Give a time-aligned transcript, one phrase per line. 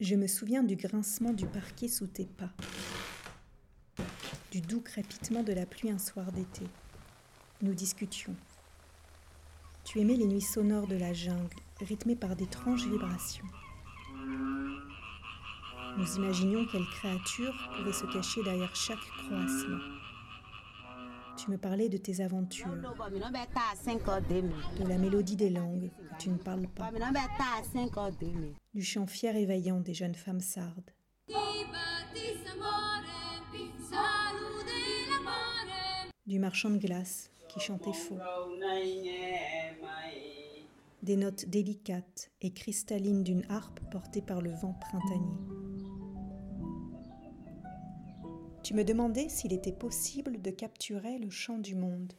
[0.00, 2.50] Je me souviens du grincement du parquet sous tes pas,
[4.50, 6.64] du doux crépitement de la pluie un soir d'été.
[7.62, 8.34] Nous discutions.
[9.84, 13.46] Tu aimais les nuits sonores de la jungle, rythmées par d'étranges vibrations.
[15.96, 19.78] Nous imaginions quelle créature pouvait se cacher derrière chaque croassement.
[21.44, 26.68] Tu me parlais de tes aventures, de la mélodie des langues que tu ne parles
[26.68, 26.90] pas,
[28.72, 30.90] du chant fier et vaillant des jeunes femmes sardes.
[36.26, 38.18] Du marchand de glace qui chantait faux.
[41.02, 45.63] Des notes délicates et cristallines d'une harpe portée par le vent printanier.
[48.64, 52.14] Tu me demandais s'il était possible de capturer le chant du monde.